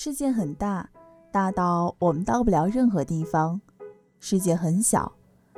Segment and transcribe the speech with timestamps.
[0.00, 0.88] 世界很大，
[1.32, 3.58] 大到我们到不了任何地方；
[4.20, 5.10] 世界很小，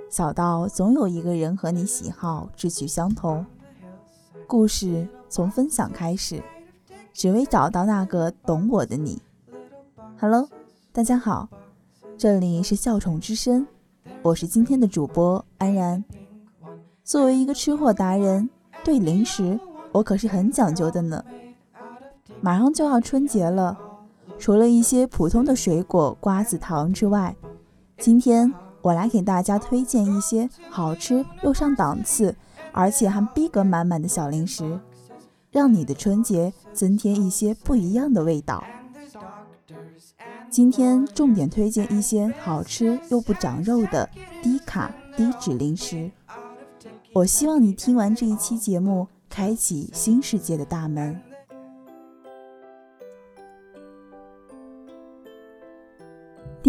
[0.09, 3.45] 小到总有一个人和你喜好、志趣相同。
[4.47, 6.43] 故事从分享开始，
[7.13, 9.21] 只为找到那个懂我的你。
[10.19, 10.49] Hello，
[10.91, 11.47] 大家好，
[12.17, 13.67] 这里是笑宠之声，
[14.23, 16.03] 我是今天的主播安然。
[17.05, 18.49] 作为一个吃货达人，
[18.83, 19.61] 对零食
[19.93, 21.23] 我可是很讲究的呢。
[22.41, 23.79] 马上就要春节了。
[24.41, 27.37] 除了一些普通的水果、瓜子、糖之外，
[27.99, 32.35] 今天我来给大家推荐一些好吃又上档次，
[32.73, 34.81] 而且还逼格满满的小零食，
[35.51, 38.65] 让你的春节增添一些不一样的味道。
[40.49, 44.09] 今天重点推荐一些好吃又不长肉的
[44.43, 46.11] 低卡低脂零食。
[47.13, 51.30] 我希望你听完这一期节目，开启新世界的大门。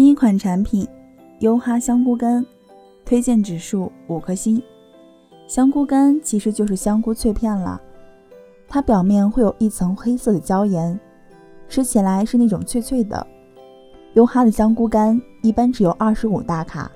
[0.02, 0.84] 第一款产品，
[1.38, 2.44] 优哈香菇干，
[3.04, 4.60] 推荐指数五颗星。
[5.46, 7.80] 香菇干其实就是香菇脆片了，
[8.66, 10.98] 它表面会有一层黑色的椒盐，
[11.68, 13.24] 吃起来是那种脆脆的。
[14.14, 16.90] 优哈的香菇干一般只有二十五大卡，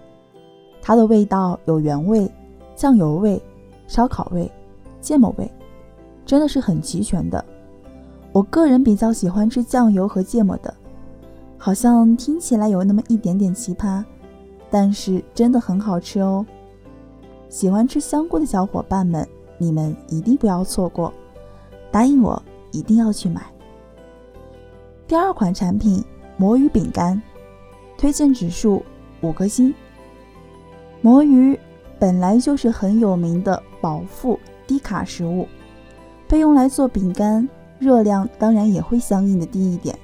[0.82, 2.28] 它的味道有原味、
[2.74, 3.40] 酱油味、
[3.86, 4.50] 烧烤味、
[5.00, 5.48] 芥末味，
[6.24, 7.44] 真的是很齐全的。
[8.32, 10.75] 我个人比较喜欢吃酱油和芥末的。
[11.58, 14.04] 好像听起来有那么一点点奇葩，
[14.70, 16.44] 但是真的很好吃哦！
[17.48, 19.26] 喜欢吃香菇的小伙伴们，
[19.58, 21.12] 你们一定不要错过，
[21.90, 22.40] 答应我
[22.72, 23.42] 一定要去买。
[25.08, 26.04] 第二款产品
[26.36, 27.20] 魔芋饼干，
[27.96, 28.84] 推荐指数
[29.22, 29.74] 五颗星。
[31.00, 31.58] 魔芋
[31.98, 35.48] 本来就是很有名的饱腹低卡食物，
[36.28, 37.48] 被用来做饼干，
[37.78, 39.96] 热量当然也会相应的低一点。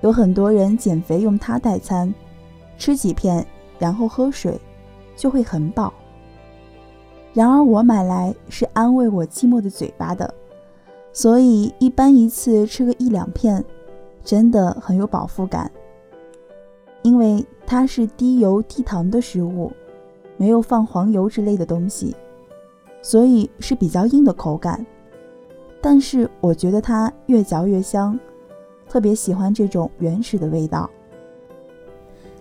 [0.00, 2.12] 有很多人减肥用它代餐，
[2.78, 3.46] 吃几片
[3.78, 4.58] 然后喝水，
[5.16, 5.92] 就会很饱。
[7.32, 10.32] 然而我买来是安慰我寂寞的嘴巴的，
[11.12, 13.64] 所以一般一次吃个一两片，
[14.24, 15.70] 真的很有饱腹感。
[17.02, 19.70] 因为它是低油低糖的食物，
[20.36, 22.16] 没有放黄油之类的东西，
[23.00, 24.84] 所以是比较硬的口感。
[25.80, 28.18] 但是我觉得它越嚼越香。
[28.90, 30.90] 特别喜欢这种原始的味道。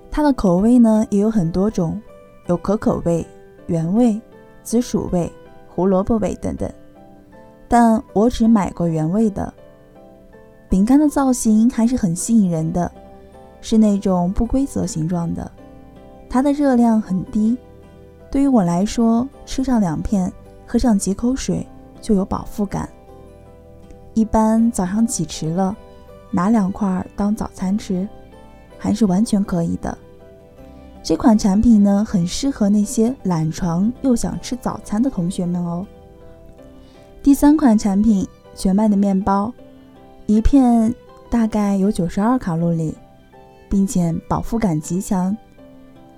[0.09, 2.01] 它的口味呢也有很多种，
[2.47, 3.23] 有可可味、
[3.67, 4.19] 原味、
[4.63, 5.31] 紫薯味、
[5.67, 6.67] 胡萝卜味等等。
[7.67, 9.53] 但我只买过原味的。
[10.67, 12.91] 饼干的造型还是很吸引人的，
[13.61, 15.51] 是那种不规则形状的。
[16.27, 17.55] 它的热量很低，
[18.31, 20.33] 对于我来说，吃上两片，
[20.65, 21.65] 喝上几口水
[22.01, 22.89] 就有饱腹感。
[24.15, 25.77] 一般早上起迟了。
[26.31, 28.07] 拿两块当早餐吃，
[28.77, 29.97] 还是完全可以的。
[31.01, 35.85] 这款产品呢，很适合那些懒床又想吃早餐的同学们哦。
[37.23, 39.51] 第三款产品，全麦的面包，
[40.27, 40.93] 一片
[41.29, 42.95] 大概有九十二卡路里，
[43.69, 45.35] 并且饱腹感极强，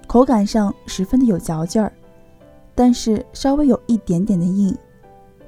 [0.07, 1.93] 口感上十分的有嚼劲儿，
[2.75, 4.75] 但是稍微有一点点的硬。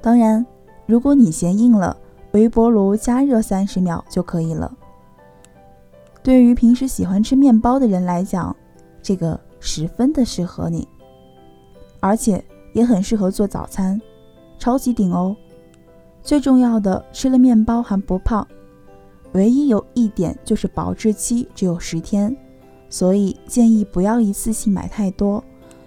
[0.00, 0.44] 当然，
[0.86, 1.96] 如果你嫌硬了。
[2.34, 4.72] 微波炉加热三十秒就可以了。
[6.20, 8.54] 对于平时喜欢吃面包的人来讲，
[9.00, 10.86] 这个十分的适合你，
[12.00, 14.00] 而且也很适合做早餐，
[14.58, 15.36] 超级顶哦！
[16.22, 18.46] 最重要的，吃了面包还不胖，
[19.32, 22.36] 唯一有一点就是保质期只有十天，
[22.90, 25.44] 所以建议不要一次性买太多，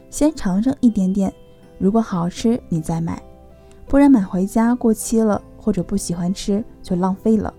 [0.09, 1.33] 先尝尝一点点，
[1.77, 3.21] 如果好吃你再买，
[3.87, 5.41] 不然买回家过期了。
[5.67, 7.53] 或者不喜欢吃就浪费了。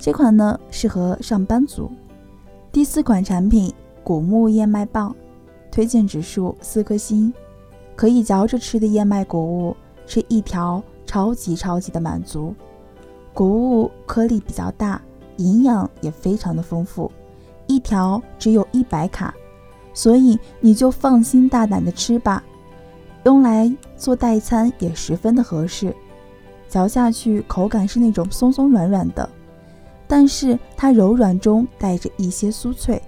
[0.00, 1.88] 这款呢适合上班族。
[2.72, 5.14] 第四款产品谷物燕麦棒，
[5.70, 7.32] 推荐指数四颗星。
[7.94, 9.76] 可以嚼着吃的燕麦谷物，
[10.08, 12.52] 吃一条超级超级的满足。
[13.32, 15.00] 谷物颗粒比较大，
[15.36, 17.08] 营养也非常的丰富，
[17.68, 19.32] 一条只有一百卡，
[19.92, 22.42] 所以你就放心大胆的吃吧。
[23.22, 25.94] 用来做代餐也十分的合适。
[26.68, 29.28] 嚼下去，口感是那种松松软软的，
[30.06, 33.00] 但是它柔软中带着一些酥脆，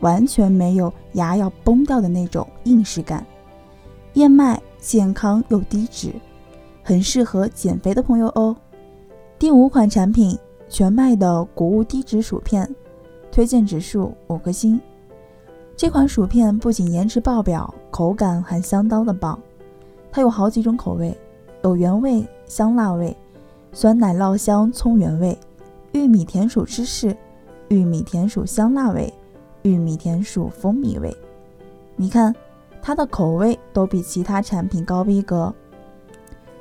[0.00, 3.24] 完全没有牙要崩掉的那种硬实感。
[4.14, 6.12] 燕麦健康又低脂，
[6.82, 8.54] 很适合减肥的朋友哦。
[9.38, 10.38] 第五款产品，
[10.68, 12.68] 全麦的谷物低脂薯片，
[13.32, 14.80] 推荐指数五颗星。
[15.76, 19.36] 这款薯片不仅颜值爆表，口感还相当的棒。
[20.12, 21.16] 它有好几种口味，
[21.64, 22.24] 有原味。
[22.46, 23.16] 香辣味、
[23.72, 25.38] 酸奶酪香葱原味、
[25.92, 27.16] 玉米甜薯芝士、
[27.68, 29.12] 玉米甜薯香辣味、
[29.62, 31.16] 玉米甜薯蜂蜜味。
[31.96, 32.34] 你看，
[32.82, 35.54] 它的口味都比其他产品高逼格。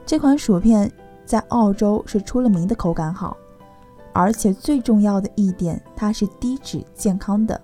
[0.06, 0.92] 这款薯片
[1.26, 3.36] 在澳洲是出了名的口感好，
[4.12, 7.60] 而且最重要的一点，它是低脂健康的。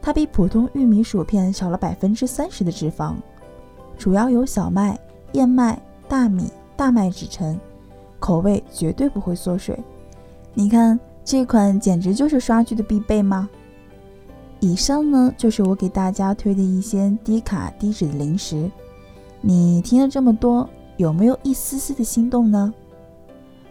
[0.00, 3.14] 它比普通玉米薯片少了百分之三十的脂肪，
[3.98, 4.98] 主要由小麦、
[5.32, 7.58] 燕麦、大米、大麦制成，
[8.20, 9.76] 口味绝对不会缩水。
[10.54, 13.50] 你看这款简直就是刷剧的必备吗？
[14.60, 18.70] 以上呢就是我给大家推的一些低卡低脂的零食。
[19.40, 22.72] 你听了这么多，有没有一丝丝的心动呢？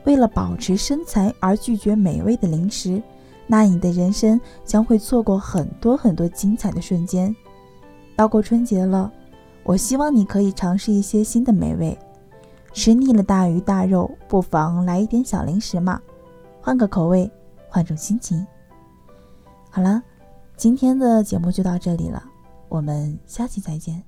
[0.03, 3.01] 为了保持身材而拒绝美味的零食，
[3.47, 7.33] 那你的人生将会错过很多很多精彩的瞬间。
[8.17, 9.09] 到过春节了，
[9.63, 11.97] 我希望你可以尝试一些新的美味。
[12.77, 15.99] 吃腻了大鱼大肉，不妨来一点小零食嘛。
[16.61, 17.29] 换个口味，
[17.67, 18.45] 换种心情。
[19.71, 19.99] 好了，
[20.55, 22.23] 今天的节目就到这里了，
[22.69, 24.03] 我们下期再见。